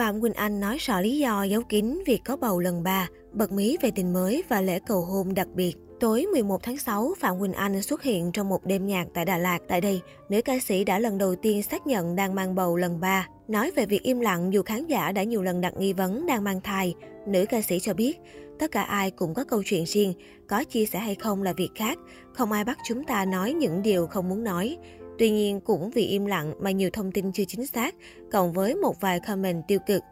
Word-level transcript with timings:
Phạm 0.00 0.20
Quỳnh 0.20 0.32
Anh 0.32 0.60
nói 0.60 0.78
rõ 0.78 1.00
lý 1.00 1.18
do 1.18 1.42
giấu 1.42 1.62
kín 1.62 2.02
việc 2.06 2.20
có 2.24 2.36
bầu 2.36 2.60
lần 2.60 2.82
3, 2.82 3.08
bật 3.32 3.52
mí 3.52 3.76
về 3.82 3.90
tình 3.90 4.12
mới 4.12 4.42
và 4.48 4.60
lễ 4.60 4.78
cầu 4.86 5.00
hôn 5.00 5.34
đặc 5.34 5.48
biệt. 5.54 5.76
Tối 6.00 6.26
11 6.32 6.62
tháng 6.62 6.76
6, 6.76 7.14
Phạm 7.18 7.40
Quỳnh 7.40 7.52
Anh 7.52 7.82
xuất 7.82 8.02
hiện 8.02 8.32
trong 8.32 8.48
một 8.48 8.66
đêm 8.66 8.86
nhạc 8.86 9.06
tại 9.14 9.24
Đà 9.24 9.38
Lạt. 9.38 9.58
Tại 9.68 9.80
đây, 9.80 10.00
nữ 10.28 10.42
ca 10.42 10.58
sĩ 10.58 10.84
đã 10.84 10.98
lần 10.98 11.18
đầu 11.18 11.34
tiên 11.34 11.62
xác 11.62 11.86
nhận 11.86 12.16
đang 12.16 12.34
mang 12.34 12.54
bầu 12.54 12.76
lần 12.76 13.00
3. 13.00 13.26
Nói 13.48 13.70
về 13.76 13.86
việc 13.86 14.02
im 14.02 14.20
lặng 14.20 14.52
dù 14.52 14.62
khán 14.62 14.86
giả 14.86 15.12
đã 15.12 15.22
nhiều 15.22 15.42
lần 15.42 15.60
đặt 15.60 15.74
nghi 15.78 15.92
vấn 15.92 16.26
đang 16.26 16.44
mang 16.44 16.60
thai, 16.60 16.94
nữ 17.26 17.44
ca 17.48 17.62
sĩ 17.62 17.80
cho 17.80 17.94
biết, 17.94 18.18
tất 18.58 18.70
cả 18.70 18.82
ai 18.82 19.10
cũng 19.10 19.34
có 19.34 19.44
câu 19.44 19.62
chuyện 19.62 19.84
riêng, 19.86 20.14
có 20.48 20.64
chia 20.64 20.86
sẻ 20.86 20.98
hay 20.98 21.14
không 21.14 21.42
là 21.42 21.52
việc 21.52 21.70
khác, 21.74 21.98
không 22.32 22.52
ai 22.52 22.64
bắt 22.64 22.78
chúng 22.88 23.04
ta 23.04 23.24
nói 23.24 23.52
những 23.52 23.82
điều 23.82 24.06
không 24.06 24.28
muốn 24.28 24.44
nói. 24.44 24.76
Tuy 25.20 25.30
nhiên, 25.30 25.60
cũng 25.60 25.90
vì 25.90 26.06
im 26.06 26.26
lặng 26.26 26.54
mà 26.60 26.70
nhiều 26.70 26.90
thông 26.92 27.12
tin 27.12 27.32
chưa 27.32 27.44
chính 27.44 27.66
xác, 27.66 27.94
cộng 28.32 28.52
với 28.52 28.74
một 28.74 29.00
vài 29.00 29.20
comment 29.20 29.62
tiêu 29.68 29.78
cực. 29.86 30.02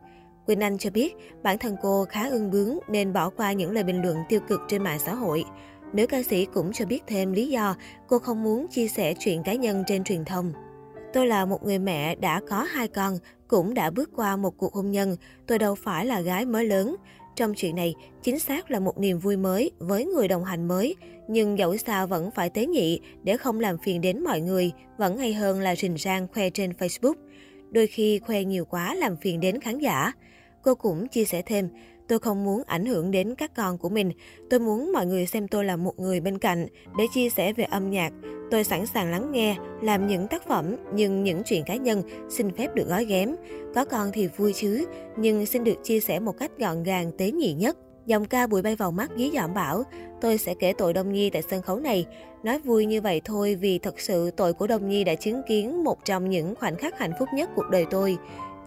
Quỳnh 0.46 0.60
Anh 0.60 0.78
cho 0.78 0.90
biết, 0.90 1.14
bản 1.42 1.58
thân 1.58 1.76
cô 1.82 2.04
khá 2.04 2.28
ương 2.28 2.50
bướng 2.50 2.78
nên 2.88 3.12
bỏ 3.12 3.30
qua 3.30 3.52
những 3.52 3.70
lời 3.70 3.84
bình 3.84 4.02
luận 4.02 4.16
tiêu 4.28 4.40
cực 4.48 4.60
trên 4.68 4.82
mạng 4.82 4.98
xã 4.98 5.14
hội. 5.14 5.44
Nữ 5.92 6.06
ca 6.06 6.22
sĩ 6.22 6.44
cũng 6.44 6.72
cho 6.72 6.86
biết 6.86 7.02
thêm 7.06 7.32
lý 7.32 7.48
do 7.48 7.74
cô 8.06 8.18
không 8.18 8.42
muốn 8.42 8.66
chia 8.68 8.88
sẻ 8.88 9.14
chuyện 9.18 9.42
cá 9.42 9.54
nhân 9.54 9.84
trên 9.86 10.04
truyền 10.04 10.24
thông. 10.24 10.52
Tôi 11.12 11.26
là 11.26 11.44
một 11.44 11.64
người 11.64 11.78
mẹ 11.78 12.14
đã 12.14 12.40
có 12.48 12.62
hai 12.62 12.88
con, 12.88 13.18
cũng 13.48 13.74
đã 13.74 13.90
bước 13.90 14.10
qua 14.16 14.36
một 14.36 14.54
cuộc 14.56 14.74
hôn 14.74 14.90
nhân. 14.90 15.16
Tôi 15.46 15.58
đâu 15.58 15.74
phải 15.74 16.06
là 16.06 16.20
gái 16.20 16.46
mới 16.46 16.64
lớn. 16.64 16.96
Trong 17.38 17.54
chuyện 17.54 17.76
này, 17.76 17.94
chính 18.22 18.38
xác 18.38 18.70
là 18.70 18.80
một 18.80 18.98
niềm 18.98 19.18
vui 19.18 19.36
mới 19.36 19.70
với 19.78 20.04
người 20.04 20.28
đồng 20.28 20.44
hành 20.44 20.68
mới. 20.68 20.96
Nhưng 21.28 21.58
dẫu 21.58 21.76
sao 21.76 22.06
vẫn 22.06 22.30
phải 22.30 22.50
tế 22.50 22.66
nhị 22.66 23.00
để 23.22 23.36
không 23.36 23.60
làm 23.60 23.78
phiền 23.78 24.00
đến 24.00 24.24
mọi 24.24 24.40
người, 24.40 24.72
vẫn 24.96 25.18
hay 25.18 25.34
hơn 25.34 25.60
là 25.60 25.76
rình 25.76 25.96
rang 25.98 26.28
khoe 26.28 26.50
trên 26.50 26.70
Facebook. 26.70 27.14
Đôi 27.70 27.86
khi 27.86 28.18
khoe 28.18 28.44
nhiều 28.44 28.64
quá 28.64 28.94
làm 28.94 29.16
phiền 29.16 29.40
đến 29.40 29.60
khán 29.60 29.78
giả. 29.78 30.12
Cô 30.62 30.74
cũng 30.74 31.08
chia 31.08 31.24
sẻ 31.24 31.42
thêm, 31.42 31.68
tôi 32.08 32.18
không 32.18 32.44
muốn 32.44 32.62
ảnh 32.66 32.86
hưởng 32.86 33.10
đến 33.10 33.34
các 33.34 33.54
con 33.56 33.78
của 33.78 33.88
mình. 33.88 34.12
Tôi 34.50 34.60
muốn 34.60 34.92
mọi 34.92 35.06
người 35.06 35.26
xem 35.26 35.48
tôi 35.48 35.64
là 35.64 35.76
một 35.76 35.98
người 35.98 36.20
bên 36.20 36.38
cạnh 36.38 36.66
để 36.98 37.04
chia 37.14 37.30
sẻ 37.30 37.52
về 37.52 37.64
âm 37.64 37.90
nhạc. 37.90 38.12
Tôi 38.50 38.64
sẵn 38.64 38.86
sàng 38.86 39.10
lắng 39.10 39.32
nghe, 39.32 39.56
làm 39.82 40.06
những 40.06 40.28
tác 40.28 40.48
phẩm, 40.48 40.76
nhưng 40.94 41.24
những 41.24 41.42
chuyện 41.46 41.64
cá 41.66 41.76
nhân 41.76 42.02
xin 42.30 42.50
phép 42.52 42.74
được 42.74 42.88
gói 42.88 43.04
ghém. 43.04 43.36
Có 43.74 43.84
con 43.84 44.10
thì 44.12 44.28
vui 44.36 44.52
chứ, 44.52 44.86
nhưng 45.16 45.46
xin 45.46 45.64
được 45.64 45.84
chia 45.84 46.00
sẻ 46.00 46.20
một 46.20 46.38
cách 46.38 46.50
gọn 46.58 46.82
gàng, 46.82 47.12
tế 47.18 47.30
nhị 47.30 47.52
nhất. 47.52 47.76
Dòng 48.06 48.24
ca 48.24 48.46
bụi 48.46 48.62
bay 48.62 48.76
vào 48.76 48.90
mắt 48.90 49.10
dí 49.16 49.30
dỏm 49.34 49.54
bảo, 49.54 49.82
tôi 50.20 50.38
sẽ 50.38 50.54
kể 50.54 50.72
tội 50.78 50.92
Đông 50.92 51.12
Nhi 51.12 51.30
tại 51.30 51.42
sân 51.50 51.62
khấu 51.62 51.80
này. 51.80 52.06
Nói 52.42 52.58
vui 52.58 52.86
như 52.86 53.00
vậy 53.00 53.20
thôi 53.24 53.54
vì 53.54 53.78
thật 53.78 54.00
sự 54.00 54.30
tội 54.30 54.52
của 54.52 54.66
Đông 54.66 54.88
Nhi 54.88 55.04
đã 55.04 55.14
chứng 55.14 55.42
kiến 55.48 55.84
một 55.84 56.04
trong 56.04 56.30
những 56.30 56.54
khoảnh 56.54 56.76
khắc 56.76 56.98
hạnh 56.98 57.12
phúc 57.18 57.28
nhất 57.34 57.50
cuộc 57.56 57.70
đời 57.70 57.86
tôi. 57.90 58.16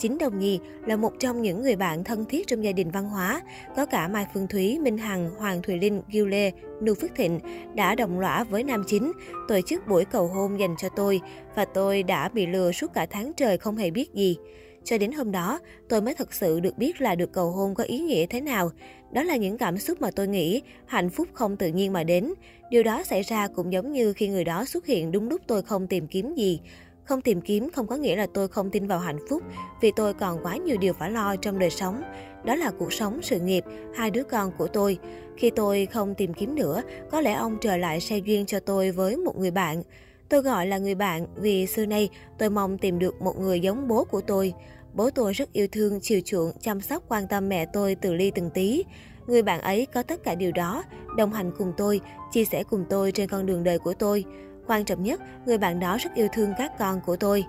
Chính 0.02 0.18
Đồng 0.18 0.40
Nhi 0.40 0.60
là 0.86 0.96
một 0.96 1.14
trong 1.20 1.42
những 1.42 1.62
người 1.62 1.76
bạn 1.76 2.04
thân 2.04 2.26
thiết 2.26 2.48
trong 2.48 2.64
gia 2.64 2.72
đình 2.72 2.92
văn 2.92 3.10
hóa, 3.10 3.42
có 3.76 3.86
cả 3.86 4.08
Mai 4.08 4.26
Phương 4.34 4.48
Thúy, 4.48 4.80
Minh 4.80 4.98
Hằng, 4.98 5.30
Hoàng 5.38 5.62
Thùy 5.62 5.78
Linh, 5.78 6.02
Gil 6.12 6.28
Lê, 6.28 6.52
Nưu 6.82 6.96
Phước 6.96 7.16
Thịnh 7.16 7.40
đã 7.76 7.96
đồng 7.96 8.20
lõa 8.20 8.44
với 8.44 8.64
nam 8.64 8.84
chính, 8.88 9.12
tổ 9.48 9.62
chức 9.62 9.88
buổi 9.88 10.06
cầu 10.06 10.28
hôn 10.28 10.60
dành 10.60 10.76
cho 10.78 10.90
tôi 10.90 11.22
và 11.56 11.66
tôi 11.66 12.04
đã 12.04 12.30
bị 12.30 12.46
lừa 12.46 12.72
suốt 12.72 12.94
cả 12.94 13.06
tháng 13.06 13.32
trời 13.38 13.58
không 13.58 13.78
hề 13.78 13.92
biết 13.92 14.14
gì. 14.14 14.38
Cho 14.84 14.98
đến 14.98 15.12
hôm 15.12 15.32
đó, 15.32 15.60
tôi 15.90 16.02
mới 16.02 16.14
thực 16.14 16.34
sự 16.34 16.60
được 16.60 16.78
biết 16.78 17.02
là 17.02 17.16
được 17.16 17.32
cầu 17.32 17.52
hôn 17.52 17.76
có 17.76 17.84
ý 17.84 18.00
nghĩa 18.00 18.26
thế 18.26 18.42
nào. 18.42 18.72
Đó 19.12 19.24
là 19.24 19.36
những 19.36 19.58
cảm 19.58 19.78
xúc 19.78 20.02
mà 20.02 20.12
tôi 20.12 20.28
nghĩ 20.28 20.62
hạnh 20.86 21.10
phúc 21.10 21.28
không 21.34 21.58
tự 21.58 21.68
nhiên 21.68 21.94
mà 21.94 22.04
đến. 22.04 22.34
Điều 22.70 22.84
đó 22.84 23.04
xảy 23.04 23.22
ra 23.22 23.48
cũng 23.48 23.74
giống 23.74 23.92
như 23.92 24.14
khi 24.14 24.28
người 24.28 24.44
đó 24.44 24.66
xuất 24.66 24.86
hiện 24.86 25.12
đúng 25.12 25.30
lúc 25.30 25.42
tôi 25.48 25.62
không 25.62 25.88
tìm 25.88 26.08
kiếm 26.08 26.36
gì. 26.36 26.60
Không 27.04 27.22
tìm 27.22 27.42
kiếm 27.42 27.70
không 27.70 27.88
có 27.88 27.96
nghĩa 27.96 28.16
là 28.16 28.28
tôi 28.34 28.48
không 28.48 28.70
tin 28.70 28.88
vào 28.88 29.00
hạnh 29.00 29.20
phúc, 29.30 29.44
vì 29.82 29.92
tôi 29.96 30.14
còn 30.14 30.40
quá 30.44 30.58
nhiều 30.58 30.78
điều 30.78 30.94
phải 30.94 31.12
lo 31.12 31.36
trong 31.36 31.60
đời 31.60 31.70
sống. 31.70 32.02
Đó 32.46 32.56
là 32.56 32.72
cuộc 32.80 32.94
sống, 32.94 33.22
sự 33.22 33.40
nghiệp, 33.40 33.64
hai 33.96 34.12
đứa 34.12 34.24
con 34.24 34.52
của 34.58 34.68
tôi. 34.68 34.98
Khi 35.38 35.50
tôi 35.50 35.86
không 35.86 36.16
tìm 36.16 36.34
kiếm 36.34 36.56
nữa, 36.56 36.82
có 37.12 37.22
lẽ 37.22 37.34
ông 37.34 37.58
trở 37.62 37.78
lại 37.78 38.00
xe 38.00 38.18
duyên 38.18 38.46
cho 38.46 38.60
tôi 38.60 38.92
với 38.92 39.18
một 39.18 39.38
người 39.38 39.52
bạn. 39.52 39.84
Tôi 40.30 40.42
gọi 40.42 40.68
là 40.68 40.78
người 40.78 40.96
bạn 40.96 41.26
vì 41.36 41.68
xưa 41.68 41.86
nay 41.86 42.10
tôi 42.38 42.50
mong 42.50 42.78
tìm 42.78 43.00
được 43.00 43.22
một 43.22 43.40
người 43.40 43.60
giống 43.60 43.88
bố 43.88 44.04
của 44.04 44.22
tôi. 44.22 44.54
Bố 44.94 45.10
tôi 45.10 45.34
rất 45.34 45.54
yêu 45.54 45.68
thương, 45.72 46.00
chiều 46.02 46.22
chuộng, 46.26 46.52
chăm 46.62 46.82
sóc, 46.82 47.04
quan 47.08 47.28
tâm 47.28 47.50
mẹ 47.50 47.66
tôi 47.74 47.96
từ 47.96 48.14
ly 48.14 48.32
từng 48.36 48.50
tí. 48.50 48.84
Người 49.28 49.42
bạn 49.42 49.62
ấy 49.62 49.88
có 49.94 50.04
tất 50.04 50.24
cả 50.24 50.36
điều 50.36 50.52
đó, 50.52 50.84
đồng 51.18 51.34
hành 51.34 51.52
cùng 51.58 51.74
tôi, 51.78 52.02
chia 52.32 52.46
sẻ 52.46 52.64
cùng 52.64 52.86
tôi 52.90 53.12
trên 53.12 53.30
con 53.30 53.46
đường 53.46 53.64
đời 53.64 53.80
của 53.80 53.94
tôi. 53.94 54.26
Quan 54.72 54.86
trọng 54.86 55.04
nhất, 55.04 55.22
người 55.46 55.58
bạn 55.58 55.80
đó 55.80 55.98
rất 55.98 56.14
yêu 56.16 56.28
thương 56.34 56.54
các 56.58 56.72
con 56.80 57.02
của 57.06 57.16
tôi. 57.16 57.46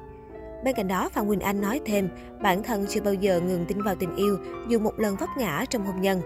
Bên 0.65 0.75
cạnh 0.75 0.89
đó, 0.89 1.09
Phạm 1.09 1.29
Quỳnh 1.29 1.41
Anh 1.41 1.61
nói 1.61 1.81
thêm, 1.85 2.09
bản 2.41 2.63
thân 2.63 2.87
chưa 2.89 3.01
bao 3.01 3.15
giờ 3.15 3.41
ngừng 3.41 3.65
tin 3.69 3.83
vào 3.83 3.95
tình 3.95 4.17
yêu, 4.17 4.39
dù 4.69 4.79
một 4.79 5.01
lần 5.01 5.17
vấp 5.17 5.29
ngã 5.39 5.65
trong 5.71 5.87
hôn 5.87 6.01
nhân. 6.01 6.21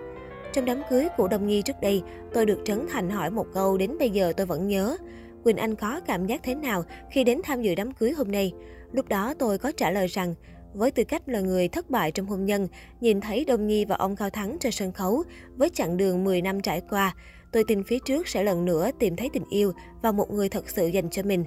Trong 0.52 0.64
đám 0.64 0.82
cưới 0.90 1.08
của 1.16 1.28
Đông 1.28 1.46
Nhi 1.46 1.62
trước 1.62 1.76
đây, 1.82 2.02
tôi 2.34 2.46
được 2.46 2.58
Trấn 2.64 2.86
Thành 2.92 3.10
hỏi 3.10 3.30
một 3.30 3.46
câu 3.54 3.78
đến 3.78 3.98
bây 3.98 4.10
giờ 4.10 4.32
tôi 4.36 4.46
vẫn 4.46 4.68
nhớ. 4.68 4.96
Quỳnh 5.44 5.56
Anh 5.56 5.74
có 5.74 6.00
cảm 6.06 6.26
giác 6.26 6.40
thế 6.42 6.54
nào 6.54 6.84
khi 7.10 7.24
đến 7.24 7.40
tham 7.44 7.62
dự 7.62 7.74
đám 7.74 7.92
cưới 7.92 8.12
hôm 8.12 8.32
nay? 8.32 8.52
Lúc 8.92 9.08
đó 9.08 9.34
tôi 9.38 9.58
có 9.58 9.72
trả 9.72 9.90
lời 9.90 10.06
rằng, 10.06 10.34
với 10.74 10.90
tư 10.90 11.04
cách 11.04 11.28
là 11.28 11.40
người 11.40 11.68
thất 11.68 11.90
bại 11.90 12.12
trong 12.12 12.26
hôn 12.26 12.44
nhân, 12.44 12.68
nhìn 13.00 13.20
thấy 13.20 13.44
Đông 13.44 13.66
Nhi 13.66 13.84
và 13.84 13.96
ông 13.96 14.16
Cao 14.16 14.30
Thắng 14.30 14.56
trên 14.60 14.72
sân 14.72 14.92
khấu, 14.92 15.22
với 15.56 15.68
chặng 15.68 15.96
đường 15.96 16.24
10 16.24 16.42
năm 16.42 16.60
trải 16.60 16.82
qua, 16.90 17.14
tôi 17.52 17.64
tin 17.64 17.84
phía 17.84 17.98
trước 17.98 18.28
sẽ 18.28 18.42
lần 18.42 18.64
nữa 18.64 18.90
tìm 18.98 19.16
thấy 19.16 19.30
tình 19.32 19.44
yêu 19.50 19.72
và 20.02 20.12
một 20.12 20.30
người 20.30 20.48
thật 20.48 20.70
sự 20.70 20.86
dành 20.86 21.10
cho 21.10 21.22
mình. 21.22 21.44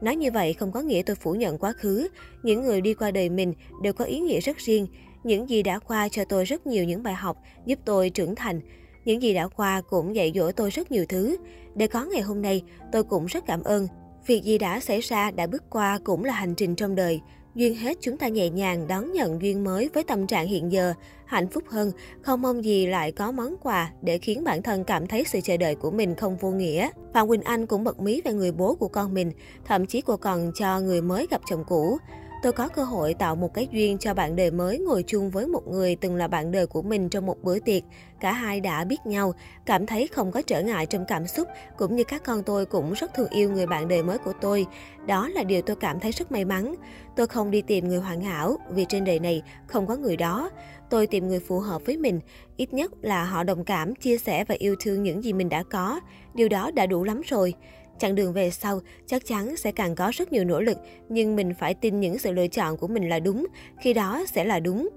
Nói 0.00 0.16
như 0.16 0.30
vậy 0.30 0.52
không 0.52 0.72
có 0.72 0.80
nghĩa 0.80 1.02
tôi 1.06 1.16
phủ 1.16 1.34
nhận 1.34 1.58
quá 1.58 1.72
khứ. 1.72 2.08
Những 2.42 2.62
người 2.62 2.80
đi 2.80 2.94
qua 2.94 3.10
đời 3.10 3.28
mình 3.28 3.54
đều 3.82 3.92
có 3.92 4.04
ý 4.04 4.20
nghĩa 4.20 4.40
rất 4.40 4.56
riêng. 4.56 4.86
Những 5.24 5.50
gì 5.50 5.62
đã 5.62 5.78
qua 5.78 6.08
cho 6.08 6.24
tôi 6.24 6.44
rất 6.44 6.66
nhiều 6.66 6.84
những 6.84 7.02
bài 7.02 7.14
học 7.14 7.36
giúp 7.66 7.78
tôi 7.84 8.10
trưởng 8.10 8.34
thành. 8.34 8.60
Những 9.04 9.22
gì 9.22 9.34
đã 9.34 9.48
qua 9.48 9.82
cũng 9.88 10.14
dạy 10.14 10.32
dỗ 10.34 10.52
tôi 10.52 10.70
rất 10.70 10.92
nhiều 10.92 11.04
thứ. 11.08 11.36
Để 11.74 11.86
có 11.86 12.04
ngày 12.04 12.22
hôm 12.22 12.42
nay, 12.42 12.62
tôi 12.92 13.04
cũng 13.04 13.26
rất 13.26 13.44
cảm 13.46 13.62
ơn. 13.62 13.88
Việc 14.26 14.44
gì 14.44 14.58
đã 14.58 14.80
xảy 14.80 15.00
ra, 15.00 15.30
đã 15.30 15.46
bước 15.46 15.62
qua 15.70 15.98
cũng 16.04 16.24
là 16.24 16.32
hành 16.32 16.54
trình 16.54 16.74
trong 16.74 16.94
đời. 16.94 17.20
Duyên 17.56 17.74
hết 17.74 17.98
chúng 18.00 18.16
ta 18.16 18.28
nhẹ 18.28 18.50
nhàng 18.50 18.86
đón 18.88 19.12
nhận 19.12 19.42
duyên 19.42 19.64
mới 19.64 19.90
với 19.94 20.04
tâm 20.04 20.26
trạng 20.26 20.46
hiện 20.46 20.72
giờ, 20.72 20.94
hạnh 21.24 21.48
phúc 21.48 21.64
hơn, 21.68 21.92
không 22.22 22.42
mong 22.42 22.64
gì 22.64 22.86
lại 22.86 23.12
có 23.12 23.32
món 23.32 23.56
quà 23.62 23.92
để 24.02 24.18
khiến 24.18 24.44
bản 24.44 24.62
thân 24.62 24.84
cảm 24.84 25.06
thấy 25.06 25.24
sự 25.26 25.40
chờ 25.40 25.56
đợi 25.56 25.74
của 25.74 25.90
mình 25.90 26.14
không 26.14 26.36
vô 26.36 26.50
nghĩa. 26.50 26.88
Phạm 27.14 27.28
Quỳnh 27.28 27.42
Anh 27.42 27.66
cũng 27.66 27.84
bật 27.84 28.00
mí 28.00 28.20
về 28.24 28.32
người 28.32 28.52
bố 28.52 28.74
của 28.74 28.88
con 28.88 29.14
mình, 29.14 29.32
thậm 29.64 29.86
chí 29.86 30.00
cô 30.00 30.16
còn 30.16 30.52
cho 30.54 30.80
người 30.80 31.02
mới 31.02 31.26
gặp 31.30 31.40
chồng 31.50 31.64
cũ. 31.68 31.98
Tôi 32.42 32.52
có 32.52 32.68
cơ 32.68 32.84
hội 32.84 33.14
tạo 33.14 33.36
một 33.36 33.54
cái 33.54 33.68
duyên 33.70 33.98
cho 33.98 34.14
bạn 34.14 34.36
đời 34.36 34.50
mới 34.50 34.78
ngồi 34.78 35.04
chung 35.06 35.30
với 35.30 35.46
một 35.46 35.68
người 35.68 35.96
từng 35.96 36.16
là 36.16 36.28
bạn 36.28 36.52
đời 36.52 36.66
của 36.66 36.82
mình 36.82 37.08
trong 37.08 37.26
một 37.26 37.42
bữa 37.42 37.58
tiệc. 37.58 37.82
Cả 38.20 38.32
hai 38.32 38.60
đã 38.60 38.84
biết 38.84 39.06
nhau, 39.06 39.34
cảm 39.66 39.86
thấy 39.86 40.06
không 40.06 40.32
có 40.32 40.42
trở 40.42 40.62
ngại 40.62 40.86
trong 40.86 41.04
cảm 41.08 41.26
xúc, 41.26 41.48
cũng 41.76 41.96
như 41.96 42.04
các 42.04 42.24
con 42.24 42.42
tôi 42.42 42.66
cũng 42.66 42.92
rất 42.92 43.14
thương 43.14 43.28
yêu 43.28 43.50
người 43.50 43.66
bạn 43.66 43.88
đời 43.88 44.02
mới 44.02 44.18
của 44.18 44.32
tôi. 44.40 44.66
Đó 45.06 45.28
là 45.28 45.42
điều 45.42 45.62
tôi 45.62 45.76
cảm 45.76 46.00
thấy 46.00 46.12
rất 46.12 46.32
may 46.32 46.44
mắn. 46.44 46.74
Tôi 47.16 47.26
không 47.26 47.50
đi 47.50 47.62
tìm 47.62 47.88
người 47.88 47.98
hoàn 47.98 48.20
hảo, 48.20 48.56
vì 48.70 48.84
trên 48.88 49.04
đời 49.04 49.18
này 49.18 49.42
không 49.66 49.86
có 49.86 49.96
người 49.96 50.16
đó. 50.16 50.50
Tôi 50.90 51.06
tìm 51.06 51.28
người 51.28 51.40
phù 51.40 51.58
hợp 51.58 51.82
với 51.86 51.96
mình, 51.96 52.20
ít 52.56 52.74
nhất 52.74 52.92
là 53.02 53.24
họ 53.24 53.42
đồng 53.42 53.64
cảm, 53.64 53.94
chia 53.94 54.18
sẻ 54.18 54.44
và 54.44 54.54
yêu 54.58 54.76
thương 54.80 55.02
những 55.02 55.24
gì 55.24 55.32
mình 55.32 55.48
đã 55.48 55.62
có. 55.62 56.00
Điều 56.34 56.48
đó 56.48 56.70
đã 56.70 56.86
đủ 56.86 57.04
lắm 57.04 57.20
rồi. 57.26 57.54
Chặng 57.98 58.14
đường 58.14 58.32
về 58.32 58.50
sau 58.50 58.80
chắc 59.06 59.26
chắn 59.26 59.56
sẽ 59.56 59.72
càng 59.72 59.94
có 59.94 60.10
rất 60.14 60.32
nhiều 60.32 60.44
nỗ 60.44 60.60
lực, 60.60 60.78
nhưng 61.08 61.36
mình 61.36 61.54
phải 61.54 61.74
tin 61.74 62.00
những 62.00 62.18
sự 62.18 62.32
lựa 62.32 62.48
chọn 62.48 62.76
của 62.76 62.88
mình 62.88 63.08
là 63.08 63.18
đúng, 63.18 63.46
khi 63.80 63.92
đó 63.92 64.24
sẽ 64.32 64.44
là 64.44 64.60
đúng. 64.60 64.88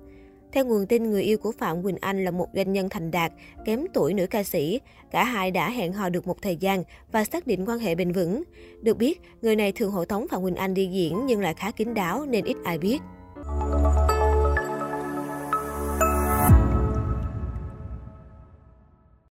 Theo 0.52 0.66
nguồn 0.66 0.86
tin, 0.86 1.10
người 1.10 1.24
yêu 1.24 1.38
của 1.38 1.52
Phạm 1.52 1.84
Quỳnh 1.84 1.98
Anh 2.02 2.24
là 2.24 2.32
một 2.32 2.48
doanh 2.54 2.74
nhân 2.74 2.90
thành 2.90 3.12
đạt, 3.12 3.32
kém 3.66 3.86
tuổi 3.94 4.14
nữ 4.14 4.28
ca 4.28 4.44
sĩ. 4.44 4.80
Cả 5.12 5.24
hai 5.24 5.52
đã 5.52 5.70
hẹn 5.70 5.94
hò 5.94 6.10
được 6.10 6.28
một 6.28 6.42
thời 6.42 6.56
gian 6.56 6.84
và 7.12 7.26
xác 7.26 7.48
định 7.48 7.66
quan 7.66 7.80
hệ 7.80 7.96
bền 7.96 8.12
vững. 8.12 8.44
Được 8.82 8.98
biết, 8.98 9.22
người 9.42 9.56
này 9.56 9.72
thường 9.72 9.92
hộ 9.92 10.06
tống 10.06 10.28
Phạm 10.28 10.44
Quỳnh 10.44 10.56
Anh 10.56 10.74
đi 10.74 10.88
diễn 10.88 11.26
nhưng 11.26 11.42
lại 11.42 11.54
khá 11.54 11.72
kín 11.72 11.94
đáo 11.94 12.26
nên 12.26 12.46
ít 12.46 12.58
ai 12.64 12.78
biết. 12.78 13.00